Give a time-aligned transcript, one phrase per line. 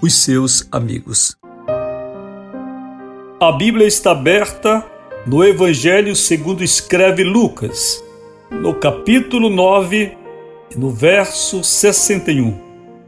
[0.00, 1.36] os seus amigos.
[3.40, 4.84] A Bíblia está aberta
[5.26, 8.02] no Evangelho segundo escreve Lucas,
[8.50, 10.16] no capítulo 9,
[10.76, 12.58] no verso 61.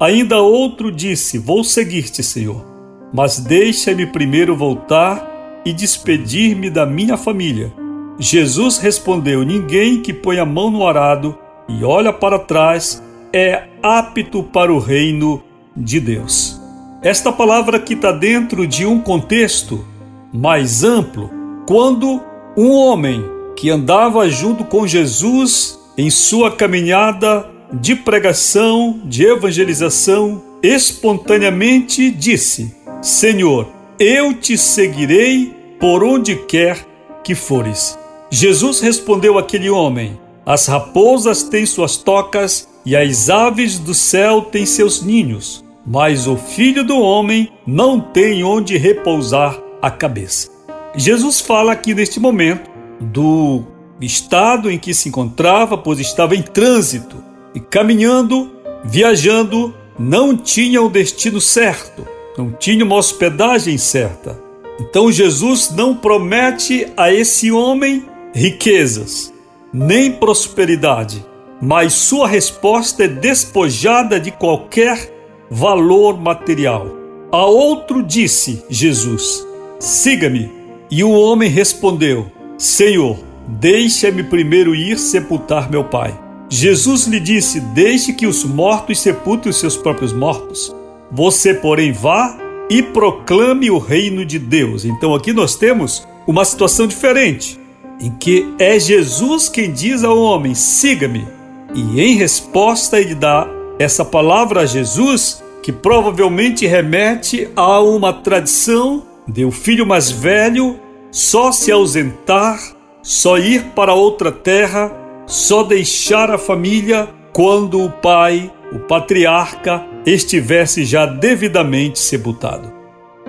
[0.00, 2.64] Ainda outro disse: Vou seguir-te, Senhor,
[3.12, 7.72] mas deixa-me primeiro voltar e despedir-me da minha família.
[8.18, 14.42] Jesus respondeu: Ninguém que põe a mão no arado e olha para trás é apto
[14.42, 15.42] para o reino
[15.76, 16.57] de Deus.
[17.00, 19.86] Esta palavra aqui está dentro de um contexto
[20.32, 21.30] mais amplo,
[21.64, 22.20] quando
[22.56, 32.10] um homem que andava junto com Jesus em sua caminhada de pregação, de evangelização, espontaneamente
[32.10, 36.84] disse: Senhor, eu te seguirei por onde quer
[37.22, 37.96] que fores.
[38.28, 44.66] Jesus respondeu àquele homem: As raposas têm suas tocas e as aves do céu têm
[44.66, 50.50] seus ninhos mas o filho do homem não tem onde repousar a cabeça.
[50.94, 53.62] Jesus fala aqui neste momento do
[53.98, 57.16] estado em que se encontrava, pois estava em trânsito
[57.54, 58.52] e caminhando,
[58.84, 64.38] viajando, não tinha o destino certo, não tinha uma hospedagem certa.
[64.78, 69.32] Então Jesus não promete a esse homem riquezas,
[69.72, 71.24] nem prosperidade,
[71.62, 75.17] mas sua resposta é despojada de qualquer
[75.50, 76.86] valor material.
[77.30, 79.46] A outro disse Jesus:
[79.78, 80.50] Siga-me.
[80.90, 86.18] E o homem respondeu: Senhor, deixa-me primeiro ir sepultar meu pai.
[86.48, 90.74] Jesus lhe disse: Deixe que os mortos sepultem os seus próprios mortos.
[91.10, 92.38] Você, porém, vá
[92.70, 94.84] e proclame o reino de Deus.
[94.84, 97.58] Então aqui nós temos uma situação diferente,
[98.00, 101.26] em que é Jesus quem diz ao homem: siga-me.
[101.74, 103.46] E em resposta ele dá
[103.78, 110.78] essa palavra Jesus, que provavelmente remete a uma tradição de o filho mais velho
[111.10, 112.58] só se ausentar,
[113.02, 114.92] só ir para outra terra,
[115.26, 122.72] só deixar a família quando o pai, o patriarca, estivesse já devidamente sepultado.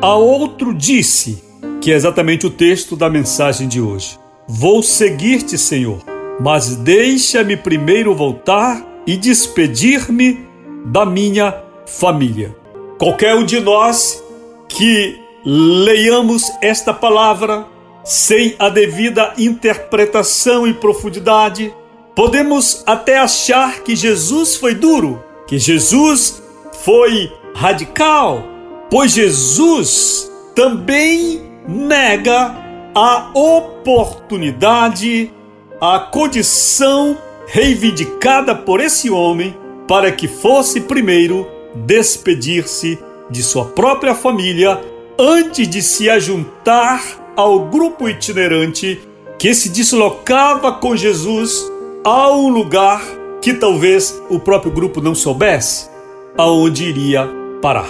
[0.00, 1.42] A outro disse,
[1.80, 5.98] que é exatamente o texto da mensagem de hoje: Vou seguir-te, Senhor,
[6.40, 10.46] mas deixa-me primeiro voltar e despedir-me
[10.84, 12.54] da minha família.
[12.98, 14.22] Qualquer um de nós
[14.68, 17.66] que leiamos esta palavra
[18.04, 21.74] sem a devida interpretação e profundidade,
[22.14, 26.42] podemos até achar que Jesus foi duro, que Jesus
[26.84, 28.44] foi radical,
[28.90, 32.54] pois Jesus também nega
[32.94, 35.32] a oportunidade,
[35.80, 37.16] a condição
[37.48, 42.98] reivindicada por esse homem para que fosse primeiro despedir-se
[43.30, 44.80] de sua própria família
[45.18, 47.02] antes de se ajuntar
[47.34, 49.00] ao grupo itinerante
[49.38, 51.70] que se deslocava com Jesus
[52.04, 53.02] a um lugar
[53.40, 55.88] que talvez o próprio grupo não soubesse
[56.36, 57.28] aonde iria
[57.62, 57.88] parar,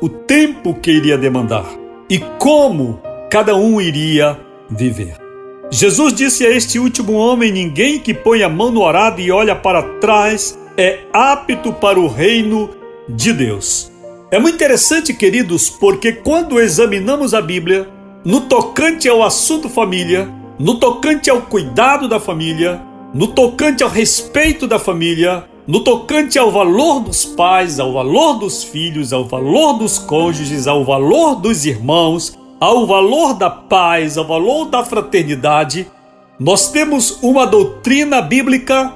[0.00, 1.66] o tempo que iria demandar
[2.08, 3.00] e como
[3.30, 4.38] cada um iria
[4.68, 5.29] viver.
[5.70, 9.54] Jesus disse a este último homem: Ninguém que põe a mão no arado e olha
[9.54, 12.70] para trás é apto para o reino
[13.08, 13.90] de Deus.
[14.32, 17.88] É muito interessante, queridos, porque quando examinamos a Bíblia,
[18.24, 20.28] no tocante ao assunto família,
[20.58, 22.80] no tocante ao cuidado da família,
[23.14, 28.64] no tocante ao respeito da família, no tocante ao valor dos pais, ao valor dos
[28.64, 34.66] filhos, ao valor dos cônjuges, ao valor dos irmãos, ao valor da paz, ao valor
[34.66, 35.90] da fraternidade,
[36.38, 38.92] nós temos uma doutrina bíblica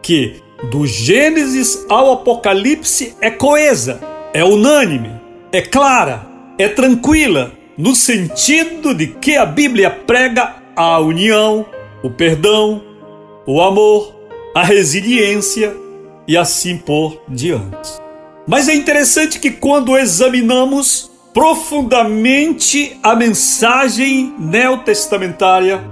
[0.00, 4.00] que do Gênesis ao Apocalipse é coesa,
[4.32, 5.10] é unânime,
[5.52, 6.26] é clara,
[6.56, 11.66] é tranquila, no sentido de que a Bíblia prega a união,
[12.02, 12.82] o perdão,
[13.46, 14.14] o amor,
[14.54, 15.76] a resiliência
[16.26, 17.90] e assim por diante.
[18.46, 25.82] Mas é interessante que quando examinamos profundamente a mensagem neotestamentária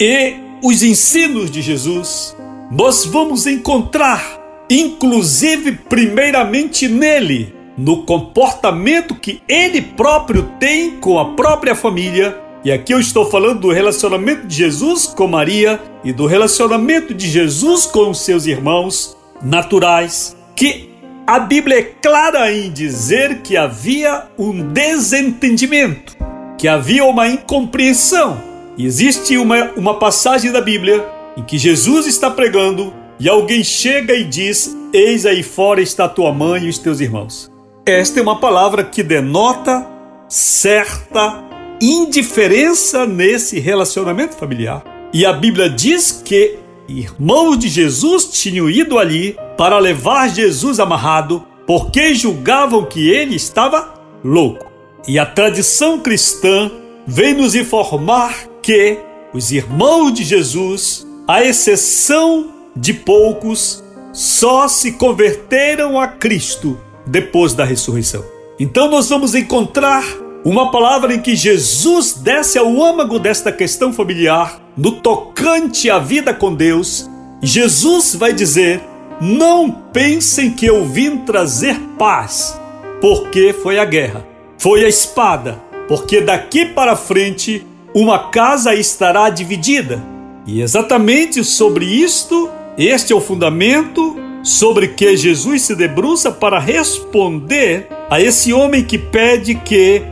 [0.00, 2.36] e os ensinos de Jesus,
[2.70, 4.38] nós vamos encontrar,
[4.68, 12.38] inclusive primeiramente nele, no comportamento que ele próprio tem com a própria família.
[12.62, 17.26] E aqui eu estou falando do relacionamento de Jesus com Maria e do relacionamento de
[17.28, 20.89] Jesus com os seus irmãos naturais, que
[21.26, 26.16] a Bíblia é clara em dizer que havia um desentendimento,
[26.58, 28.42] que havia uma incompreensão.
[28.78, 31.06] Existe uma, uma passagem da Bíblia
[31.36, 36.32] em que Jesus está pregando e alguém chega e diz: Eis aí fora está tua
[36.32, 37.50] mãe e os teus irmãos.
[37.86, 39.86] Esta é uma palavra que denota
[40.28, 41.44] certa
[41.80, 44.82] indiferença nesse relacionamento familiar.
[45.12, 46.56] E a Bíblia diz que
[46.88, 53.92] irmãos de Jesus tinham ido ali para levar Jesus amarrado porque julgavam que ele estava
[54.24, 54.72] louco.
[55.06, 56.70] E a tradição cristã
[57.06, 58.96] vem nos informar que
[59.34, 63.84] os irmãos de Jesus, à exceção de poucos,
[64.14, 68.24] só se converteram a Cristo depois da ressurreição.
[68.58, 70.02] Então nós vamos encontrar
[70.42, 76.32] uma palavra em que Jesus desce ao âmago desta questão familiar, no tocante à vida
[76.32, 77.10] com Deus.
[77.42, 78.88] Jesus vai dizer:
[79.20, 82.58] Não pensem que eu vim trazer paz,
[83.02, 84.26] porque foi a guerra,
[84.56, 90.02] foi a espada, porque daqui para frente uma casa estará dividida.
[90.46, 97.88] E exatamente sobre isto, este é o fundamento sobre que Jesus se debruça para responder
[98.08, 100.02] a esse homem que pede que,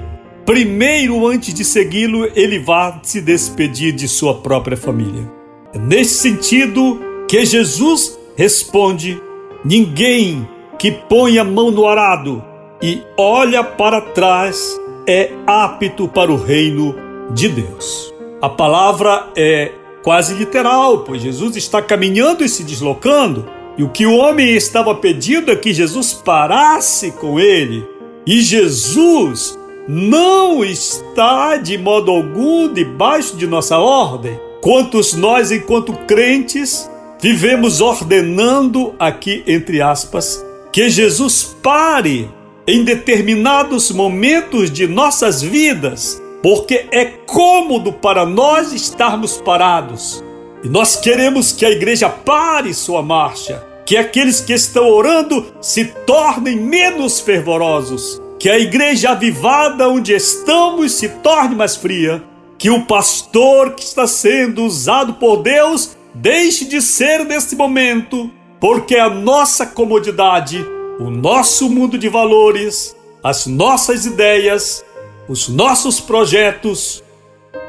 [0.44, 5.32] primeiro, antes de segui-lo, ele vá se despedir de sua própria família.
[5.72, 9.20] É nesse sentido que Jesus responde:
[9.64, 10.48] ninguém
[10.78, 12.42] que põe a mão no arado
[12.80, 16.94] e olha para trás é apto para o reino
[17.32, 18.14] de Deus.
[18.40, 19.72] A palavra é
[20.04, 24.94] quase literal, pois Jesus está caminhando e se deslocando e o que o homem estava
[24.94, 27.86] pedindo é que Jesus parasse com ele.
[28.24, 29.58] E Jesus
[29.88, 34.38] não está de modo algum debaixo de nossa ordem.
[34.60, 36.90] Quantos nós, enquanto crentes,
[37.20, 42.30] vivemos ordenando aqui, entre aspas, que Jesus pare
[42.66, 50.22] em determinados momentos de nossas vidas, porque é cômodo para nós estarmos parados.
[50.62, 55.86] E nós queremos que a igreja pare sua marcha, que aqueles que estão orando se
[56.06, 62.22] tornem menos fervorosos, que a igreja avivada onde estamos se torne mais fria,
[62.58, 68.96] que o pastor que está sendo usado por Deus deixe de ser neste momento, porque
[68.96, 70.64] a nossa comodidade,
[70.98, 74.84] o nosso mundo de valores, as nossas ideias,
[75.28, 77.02] os nossos projetos,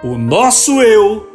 [0.04, 1.28] o nosso eu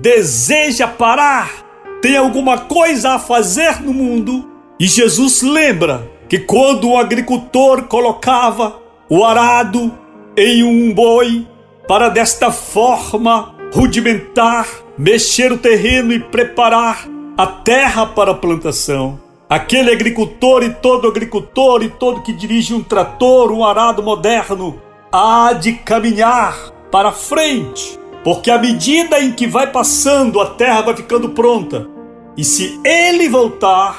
[0.00, 1.64] deseja parar
[2.04, 4.46] tem alguma coisa a fazer no mundo.
[4.78, 8.78] E Jesus lembra que quando o agricultor colocava
[9.08, 9.90] o arado
[10.36, 11.46] em um boi,
[11.88, 19.20] para desta forma rudimentar, mexer o terreno e preparar a terra para a plantação.
[19.48, 24.80] Aquele agricultor e todo agricultor e todo que dirige um trator, um arado moderno,
[25.12, 26.56] há de caminhar
[26.90, 31.88] para frente, porque à medida em que vai passando, a terra vai ficando pronta.
[32.36, 33.96] E se ele voltar,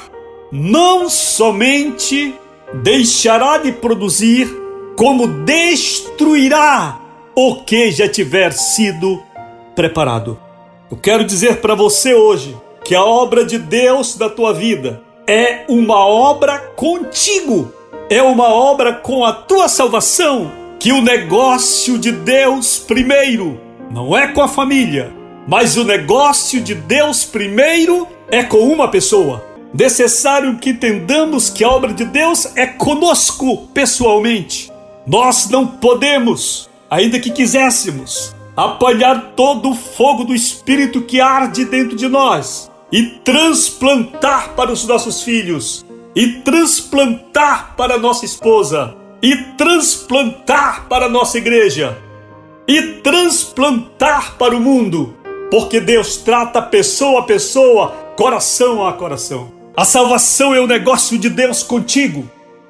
[0.51, 2.33] não somente
[2.73, 4.49] deixará de produzir,
[4.95, 6.99] como destruirá
[7.35, 9.21] o que já tiver sido
[9.75, 10.44] preparado.
[10.89, 15.65] Eu quero dizer para você hoje que a obra de Deus da tua vida é
[15.67, 17.73] uma obra contigo,
[18.07, 20.51] é uma obra com a tua salvação.
[20.79, 25.11] Que o negócio de Deus primeiro não é com a família,
[25.47, 29.43] mas o negócio de Deus primeiro é com uma pessoa.
[29.73, 34.71] Necessário que entendamos que a obra de Deus é conosco pessoalmente.
[35.07, 41.95] Nós não podemos, ainda que quiséssemos, apanhar todo o fogo do Espírito que arde dentro
[41.95, 45.85] de nós e transplantar para os nossos filhos,
[46.15, 51.97] e transplantar para nossa esposa, e transplantar para nossa igreja,
[52.67, 55.13] e transplantar para o mundo,
[55.51, 59.51] porque Deus trata pessoa a pessoa coração a coração.
[59.75, 62.29] A salvação é o negócio de Deus contigo.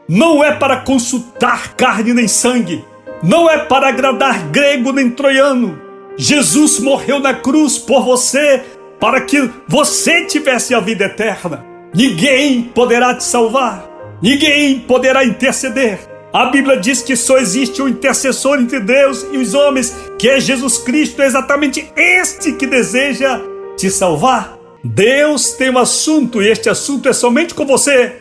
[0.09, 2.83] Não é para consultar carne nem sangue.
[3.25, 5.81] Não é para agradar grego nem troiano.
[6.15, 8.61] Jesus morreu na cruz por você
[8.99, 11.65] para que você tivesse a vida eterna.
[11.93, 13.89] Ninguém poderá te salvar.
[14.21, 15.99] Ninguém poderá interceder.
[16.31, 20.39] A Bíblia diz que só existe um intercessor entre Deus e os homens, que é
[20.39, 23.41] Jesus Cristo, é exatamente este que deseja
[23.75, 24.55] te salvar.
[24.83, 28.17] Deus tem um assunto e este assunto é somente com você.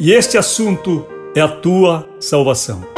[0.00, 2.97] E este assunto é a tua salvação.